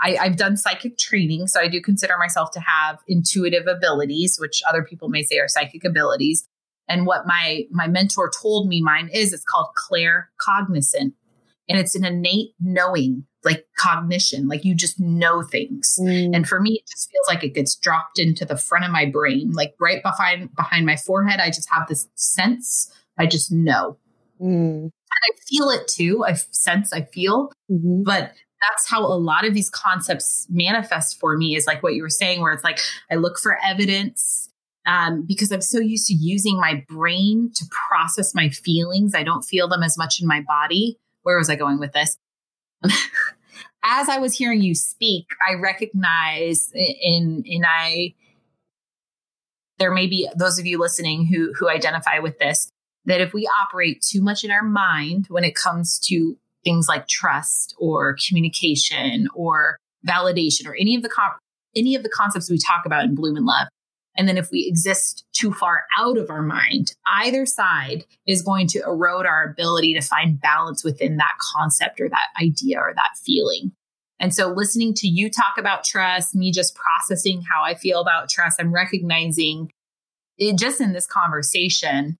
[0.00, 4.62] I, I've done psychic training, so I do consider myself to have intuitive abilities, which
[4.68, 6.48] other people may say are psychic abilities.
[6.88, 11.12] And what my my mentor told me mine is, it's called claircognizant,
[11.68, 15.98] and it's an innate knowing like cognition, like you just know things.
[16.00, 16.34] Mm.
[16.34, 19.06] And for me, it just feels like it gets dropped into the front of my
[19.06, 21.40] brain, like right behind behind my forehead.
[21.40, 22.90] I just have this sense.
[23.16, 23.98] I just know.
[24.40, 24.90] Mm.
[25.10, 26.24] And I feel it too.
[26.24, 27.50] I sense, I feel.
[27.70, 28.02] Mm-hmm.
[28.04, 32.02] But that's how a lot of these concepts manifest for me is like what you
[32.02, 34.50] were saying, where it's like I look for evidence
[34.86, 39.14] um, because I'm so used to using my brain to process my feelings.
[39.14, 40.98] I don't feel them as much in my body.
[41.22, 42.16] Where was I going with this?
[43.84, 48.14] as I was hearing you speak, I recognize in in I
[49.78, 52.70] there may be those of you listening who who identify with this
[53.08, 57.08] that if we operate too much in our mind when it comes to things like
[57.08, 61.32] trust or communication or validation or any of the con-
[61.74, 63.66] any of the concepts we talk about in bloom and love
[64.18, 68.66] and then if we exist too far out of our mind, either side is going
[68.68, 73.16] to erode our ability to find balance within that concept or that idea or that
[73.24, 73.70] feeling.
[74.18, 78.28] And so listening to you talk about trust, me just processing how I feel about
[78.28, 79.70] trust, I'm recognizing
[80.36, 82.16] it just in this conversation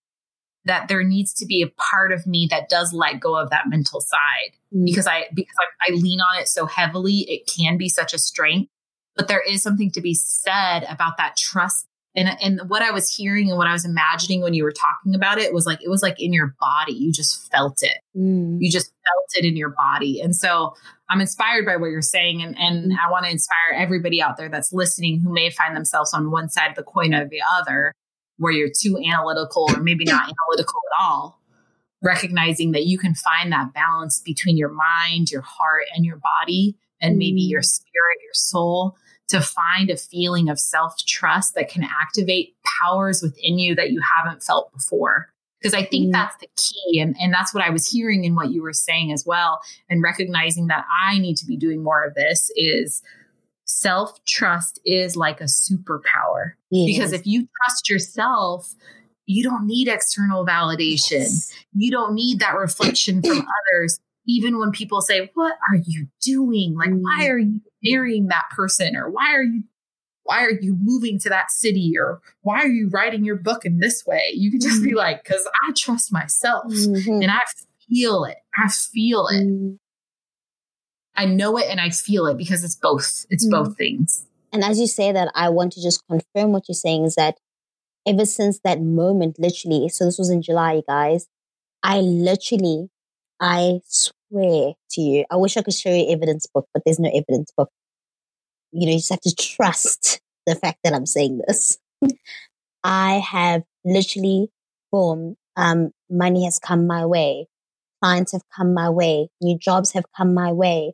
[0.69, 3.69] that there needs to be a part of me that does let go of that
[3.69, 4.85] mental side mm.
[4.85, 8.19] because I because I, I lean on it so heavily, it can be such a
[8.19, 8.71] strength.
[9.17, 13.15] But there is something to be said about that trust and and what I was
[13.15, 15.89] hearing and what I was imagining when you were talking about it was like it
[15.89, 16.93] was like in your body.
[16.93, 17.99] You just felt it.
[18.17, 18.59] Mm.
[18.61, 20.21] You just felt it in your body.
[20.21, 20.75] And so
[21.09, 22.97] I'm inspired by what you're saying, and and mm.
[23.05, 26.49] I want to inspire everybody out there that's listening who may find themselves on one
[26.49, 27.93] side of the coin or the other,
[28.39, 31.41] where you're too analytical or maybe not analytical at all.
[32.03, 36.77] Recognizing that you can find that balance between your mind, your heart, and your body,
[37.01, 37.67] and maybe your mm.
[37.67, 38.97] spirit, your soul
[39.29, 44.01] to find a feeling of self trust that can activate powers within you that you
[44.17, 45.29] haven't felt before.
[45.61, 46.13] Because I think mm.
[46.13, 47.01] that's the key.
[47.01, 49.61] And, and that's what I was hearing in what you were saying as well.
[49.91, 53.03] And recognizing that I need to be doing more of this is
[53.69, 56.53] self trust is like a superpower.
[56.71, 56.97] Yes.
[56.97, 58.75] Because if you trust yourself,
[59.27, 61.21] you don't need external validation.
[61.21, 61.53] Yes.
[61.75, 66.77] You don't need that reflection from others even when people say, What are you doing?
[66.77, 67.01] Like, mm.
[67.01, 68.95] why are you marrying that person?
[68.95, 69.65] Or why are you
[70.25, 73.79] why are you moving to that city or why are you writing your book in
[73.79, 74.99] this way you can just be mm-hmm.
[74.99, 77.23] like because i trust myself mm-hmm.
[77.23, 77.41] and i
[77.89, 79.75] feel it i feel it mm-hmm.
[81.19, 83.65] I know it and i feel it because it's both it's mm-hmm.
[83.65, 87.05] both things and as you say that i want to just confirm what you're saying
[87.05, 87.37] is that
[88.07, 91.27] ever since that moment literally so this was in july guys
[91.83, 92.89] i literally
[93.41, 93.81] i
[94.31, 97.53] swear to you, I wish I could show you evidence book, but there's no evidence
[97.57, 97.71] book.
[98.73, 101.79] You know, you just have to trust the fact that I'm saying this.
[102.85, 104.51] I have literally
[104.91, 107.47] formed, um, money has come my way.
[108.03, 109.29] Clients have come my way.
[109.41, 110.93] New jobs have come my way.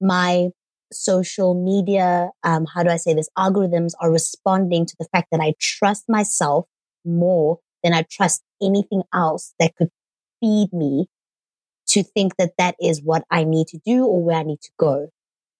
[0.00, 0.50] My
[0.92, 3.28] social media, um, how do I say this?
[3.38, 6.66] Algorithms are responding to the fact that I trust myself
[7.04, 9.90] more than I trust anything else that could
[10.40, 11.06] feed me
[11.88, 14.70] to think that that is what I need to do or where I need to
[14.78, 15.08] go.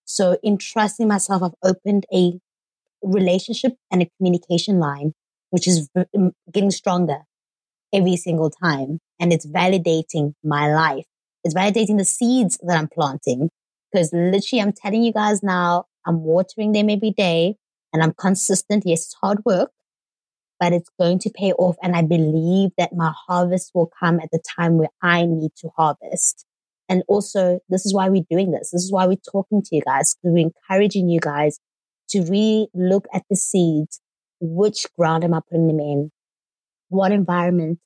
[0.05, 2.39] So in trusting myself, I've opened a
[3.03, 5.15] relationship and a communication line,
[5.51, 5.89] which is
[6.53, 7.21] getting stronger
[7.93, 9.01] every single time.
[9.21, 11.07] And it's validating my life.
[11.45, 13.51] It's validating the seeds that I'm planting.
[13.93, 17.57] Because literally, I'm telling you guys now, I'm watering them every day
[17.93, 18.85] and I'm consistent.
[18.87, 19.71] Yes, it's hard work,
[20.59, 21.77] but it's going to pay off.
[21.83, 25.71] And I believe that my harvest will come at the time where I need to
[25.77, 26.47] harvest.
[26.89, 28.71] And also, this is why we're doing this.
[28.73, 31.61] This is why we're talking to you guys, we're encouraging you guys
[32.11, 34.01] to really look at the seeds.
[34.41, 36.11] Which ground am I putting them in?
[36.89, 37.79] What environment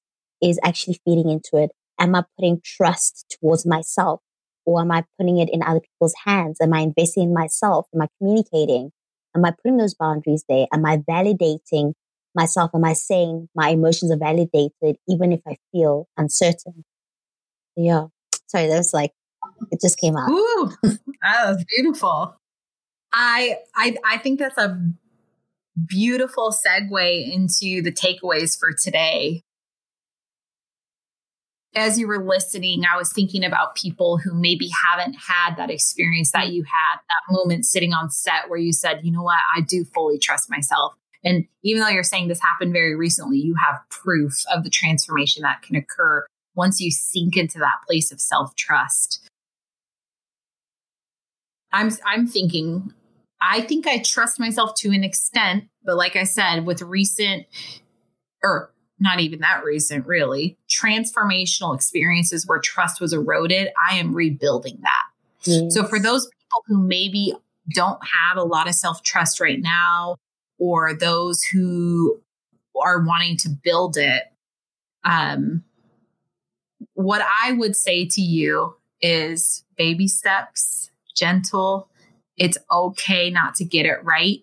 [0.42, 1.70] is actually feeding into it?
[1.98, 4.20] Am I putting trust towards myself?
[4.66, 6.58] Or am I putting it in other people's hands?
[6.60, 7.86] Am I investing in myself?
[7.94, 8.92] Am I communicating?
[9.36, 10.66] Am I putting those boundaries there?
[10.72, 11.92] Am I validating
[12.34, 12.70] myself?
[12.74, 16.84] Am I saying my emotions are validated even if I feel uncertain?
[17.76, 18.06] Yeah.
[18.46, 19.12] Sorry, that was like,
[19.70, 20.30] it just came out.
[20.30, 22.36] Ooh, that was beautiful.
[23.12, 24.80] I, I, I think that's a
[25.86, 29.42] beautiful segue into the takeaways for today.
[31.76, 36.30] As you were listening, I was thinking about people who maybe haven't had that experience
[36.30, 39.60] that you had, that moment sitting on set where you said, you know what, I
[39.60, 40.94] do fully trust myself.
[41.24, 45.42] And even though you're saying this happened very recently, you have proof of the transformation
[45.42, 49.28] that can occur once you sink into that place of self trust.
[51.72, 52.92] I'm, I'm thinking,
[53.40, 57.46] I think I trust myself to an extent, but like I said, with recent,
[58.42, 64.78] or not even that recent, really, transformational experiences where trust was eroded, I am rebuilding
[64.82, 65.02] that.
[65.44, 65.74] Yes.
[65.74, 67.34] So for those people who maybe
[67.74, 70.16] don't have a lot of self trust right now,
[70.58, 72.20] or those who
[72.80, 74.24] are wanting to build it,
[75.04, 75.64] um,
[76.94, 81.88] what I would say to you is baby steps, gentle.
[82.36, 84.40] It's okay not to get it right.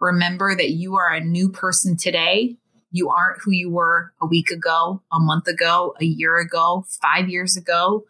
[0.00, 2.56] Remember that you are a new person today
[2.90, 7.28] You aren't who you were a week ago, a month ago, a year ago, five
[7.28, 8.04] years ago,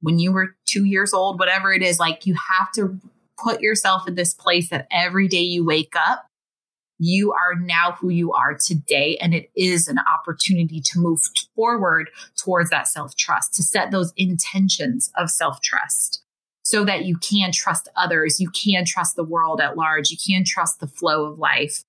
[0.00, 2.00] when you were two years old, whatever it is.
[2.00, 2.98] Like you have to
[3.42, 6.26] put yourself in this place that every day you wake up,
[6.98, 9.18] you are now who you are today.
[9.20, 11.20] And it is an opportunity to move
[11.54, 16.22] forward towards that self trust, to set those intentions of self trust
[16.64, 18.40] so that you can trust others.
[18.40, 20.10] You can trust the world at large.
[20.10, 21.82] You can trust the flow of life.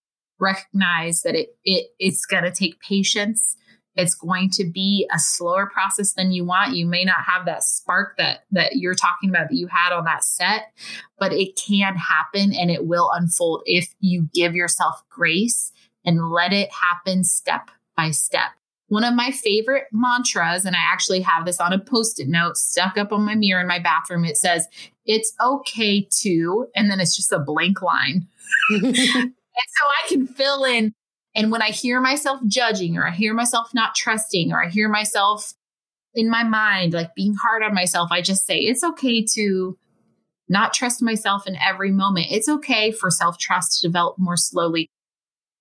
[0.44, 3.56] Recognize that it, it it's going to take patience.
[3.96, 6.76] It's going to be a slower process than you want.
[6.76, 10.06] You may not have that spark that that you're talking about that you had on
[10.06, 10.74] that set,
[11.20, 15.72] but it can happen and it will unfold if you give yourself grace
[16.06, 18.50] and let it happen step by step.
[18.88, 22.58] One of my favorite mantras, and I actually have this on a post it note
[22.58, 24.26] stuck up on my mirror in my bathroom.
[24.26, 24.68] It says,
[25.06, 28.28] It's okay to, and then it's just a blank line.
[29.56, 30.94] and so I can fill in
[31.36, 34.88] and when I hear myself judging or I hear myself not trusting or I hear
[34.88, 35.54] myself
[36.14, 39.78] in my mind, like being hard on myself, I just say, it's okay to
[40.48, 42.28] not trust myself in every moment.
[42.30, 44.90] It's okay for self trust to develop more slowly.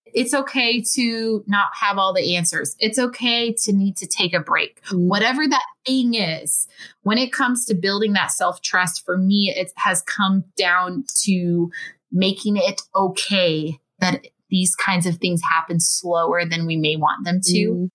[0.04, 2.76] It's okay to not have all the answers.
[2.78, 4.82] It's okay to need to take a break.
[4.84, 5.08] Mm-hmm.
[5.08, 6.68] Whatever that thing is,
[7.02, 11.70] when it comes to building that self trust, for me, it has come down to
[12.10, 17.40] making it okay that these kinds of things happen slower than we may want them
[17.42, 17.58] to.
[17.58, 17.88] Mm.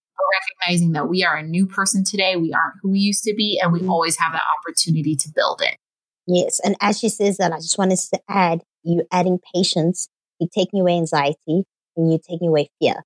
[0.60, 3.60] Recognizing that we are a new person today, we aren't who we used to be,
[3.62, 3.90] and we mm.
[3.90, 5.78] always have that opportunity to build it.
[6.26, 6.60] Yes.
[6.64, 10.82] And as she says that, I just wanted to add you adding patience, you're taking
[10.82, 11.64] away anxiety,
[11.96, 13.04] and you're taking away fear.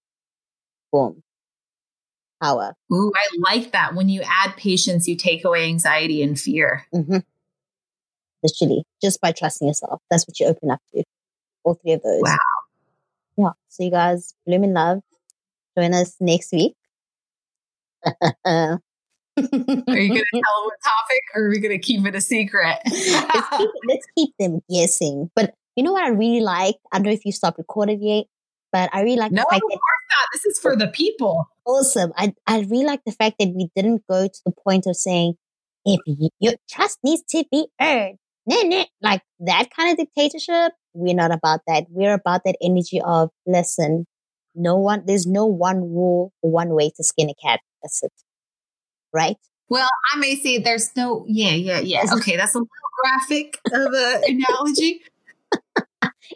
[0.91, 1.21] Boom.
[2.41, 2.73] Power.
[2.91, 3.93] Ooh, I like that.
[3.93, 6.87] When you add patience, you take away anxiety and fear.
[6.93, 7.17] Mm-hmm.
[8.41, 10.01] Literally, just by trusting yourself.
[10.09, 11.03] That's what you open up to.
[11.63, 12.21] All three of those.
[12.23, 12.37] Wow
[13.37, 13.51] yeah.
[13.69, 15.01] So you guys, bloom in love.
[15.77, 16.75] Join us next week.
[18.05, 18.79] are
[19.37, 22.21] you going to tell them what topic or are we going to keep it a
[22.21, 22.77] secret?
[22.85, 25.29] let's, keep, let's, keep, them guessing.
[25.35, 26.75] But you know what I really like?
[26.91, 28.25] I don't know if you stopped recording yet,
[28.71, 29.79] but I really like no, the fact of that,
[30.09, 30.27] not.
[30.33, 31.47] This is for the people.
[31.65, 32.11] Awesome.
[32.17, 35.35] I, I really like the fact that we didn't go to the point of saying,
[35.85, 40.73] if you, your trust needs to be earned, nah, nah, like that kind of dictatorship.
[40.93, 41.85] We're not about that.
[41.89, 44.05] We're about that energy of listen,
[44.55, 47.59] no one, there's no one rule one way to skin a cat.
[47.81, 48.11] That's it.
[49.13, 49.37] Right?
[49.69, 52.03] Well, I may say there's no, yeah, yeah, yeah.
[52.13, 52.69] Okay, that's a little
[53.03, 55.01] graphic of an analogy.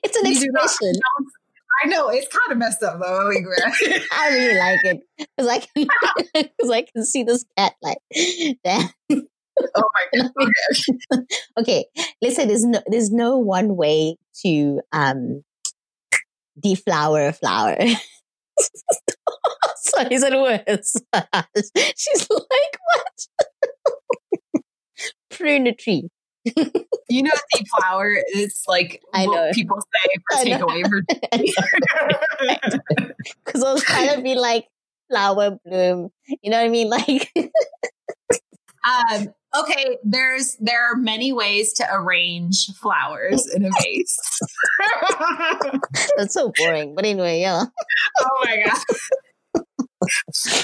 [0.03, 0.93] it's an expression.
[1.83, 3.29] I know it's kind of messed up though.
[4.11, 5.87] I really like it because I can
[6.33, 7.97] because I can see this cat like
[8.63, 8.91] that
[9.75, 10.31] oh my god.
[10.41, 11.25] Okay.
[11.59, 11.85] okay.
[12.21, 15.43] Let's say there's no there's no one way to um
[16.59, 17.77] deflower a flower.
[19.77, 20.95] Sorry, is it worse?
[21.97, 24.63] She's like, what?
[25.29, 26.09] Prune a tree.
[27.09, 29.49] you know, deflower is like I know.
[29.53, 31.01] people say for takeaway for
[33.45, 34.67] Because I was trying to be like
[35.09, 36.11] flower bloom.
[36.41, 36.89] You know what I mean?
[36.89, 37.31] Like
[38.85, 44.39] um, okay, there's there are many ways to arrange flowers in a vase.
[46.17, 46.95] That's so boring.
[46.95, 47.65] But anyway, yeah.
[48.19, 49.67] oh my god.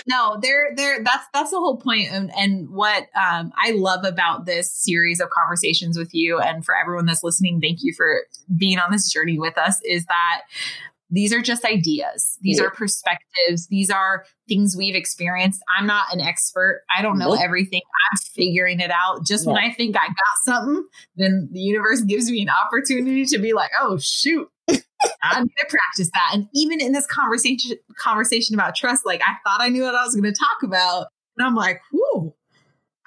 [0.07, 1.03] no, there, there.
[1.03, 5.29] That's that's the whole point, and, and what um, I love about this series of
[5.29, 8.21] conversations with you, and for everyone that's listening, thank you for
[8.55, 9.79] being on this journey with us.
[9.83, 10.41] Is that
[11.11, 12.37] these are just ideas.
[12.41, 12.65] These yeah.
[12.65, 13.67] are perspectives.
[13.67, 15.61] These are things we've experienced.
[15.77, 16.83] I'm not an expert.
[16.89, 17.41] I don't know nope.
[17.41, 17.81] everything.
[18.11, 19.25] I'm figuring it out.
[19.25, 19.53] Just yeah.
[19.53, 20.85] when I think I got something,
[21.17, 24.49] then the universe gives me an opportunity to be like, oh shoot.
[24.69, 26.31] I need to practice that.
[26.33, 30.05] And even in this conversation conversation about trust, like I thought I knew what I
[30.05, 31.07] was going to talk about.
[31.37, 32.33] And I'm like, whoo,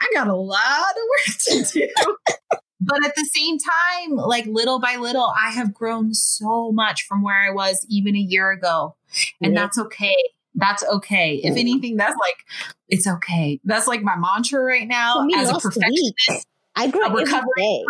[0.01, 2.17] I got a lot of work to do.
[2.81, 7.22] but at the same time, like little by little, I have grown so much from
[7.22, 8.97] where I was even a year ago.
[9.41, 9.61] And yeah.
[9.61, 10.16] that's okay.
[10.55, 11.41] That's okay.
[11.43, 12.45] If anything, that's like,
[12.89, 13.61] it's okay.
[13.64, 16.47] That's like my mantra right now as a perfectionist.
[16.77, 17.85] I grew up a recovering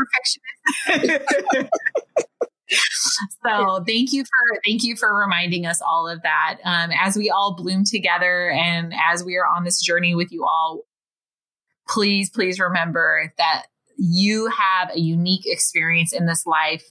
[0.87, 1.71] perfectionist.
[3.45, 7.31] so thank you for thank you for reminding us all of that um, as we
[7.31, 10.81] all bloom together and as we are on this journey with you all
[11.87, 13.67] please please remember that
[13.97, 16.85] you have a unique experience in this life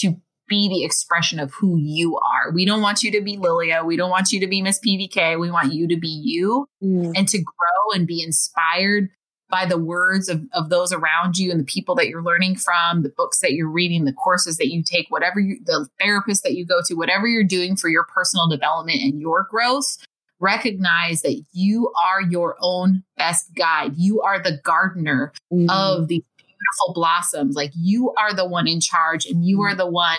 [0.00, 0.16] to
[0.48, 2.52] be the expression of who you are.
[2.52, 3.82] We don't want you to be Lilia.
[3.84, 5.40] We don't want you to be Miss PBK.
[5.40, 7.12] We want you to be you mm.
[7.16, 9.08] and to grow and be inspired
[9.50, 13.02] by the words of, of those around you and the people that you're learning from,
[13.02, 16.54] the books that you're reading, the courses that you take, whatever you, the therapist that
[16.54, 19.96] you go to, whatever you're doing for your personal development and your growth,
[20.44, 23.92] recognize that you are your own best guide.
[23.96, 25.70] You are the gardener mm-hmm.
[25.70, 27.56] of these beautiful blossoms.
[27.56, 29.78] Like you are the one in charge and you are mm-hmm.
[29.78, 30.18] the one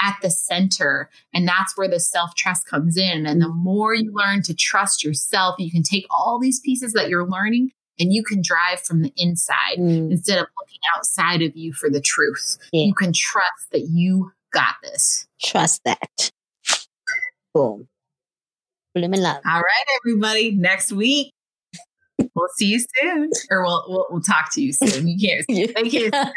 [0.00, 1.10] at the center.
[1.32, 3.26] And that's where the self trust comes in.
[3.26, 3.64] And the mm-hmm.
[3.64, 7.72] more you learn to trust yourself, you can take all these pieces that you're learning
[7.98, 10.10] and you can drive from the inside mm.
[10.10, 12.58] instead of looking outside of you for the truth.
[12.72, 12.86] Yeah.
[12.86, 15.26] You can trust that you got this.
[15.40, 16.30] Trust that.
[17.52, 17.88] Boom.
[18.94, 19.42] Bloom in love.
[19.44, 20.52] All right, everybody.
[20.52, 21.32] Next week.
[22.36, 25.08] We'll see you soon, or we'll we'll, we'll talk to you soon.
[25.08, 25.44] You can't.
[25.48, 26.32] You can't.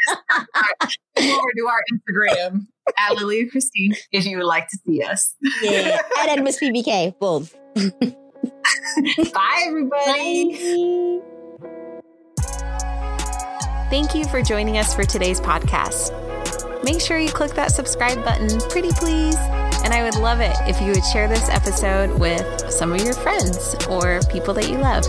[1.16, 2.66] Come over to our Instagram
[2.98, 5.34] at Lilia Christine if you would like to see us.
[5.62, 7.18] Yeah, at Miss PBK.
[7.18, 7.48] Boom.
[9.32, 11.20] Bye, everybody.
[11.20, 11.24] Bye.
[13.90, 16.12] Thank you for joining us for today's podcast.
[16.84, 19.36] Make sure you click that subscribe button, pretty please.
[19.84, 23.14] And I would love it if you would share this episode with some of your
[23.14, 25.04] friends or people that you love.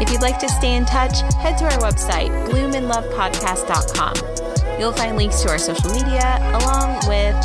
[0.00, 4.80] If you'd like to stay in touch, head to our website, bloomandlovepodcast.com.
[4.80, 7.36] You'll find links to our social media along with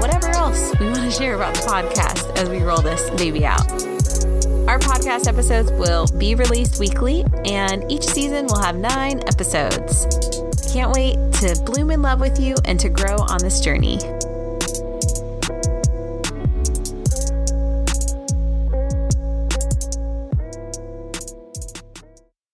[0.00, 3.70] whatever else we want to share about the podcast as we roll this baby out.
[4.68, 10.06] Our podcast episodes will be released weekly, and each season will have nine episodes.
[10.72, 13.98] Can't wait to bloom in love with you and to grow on this journey.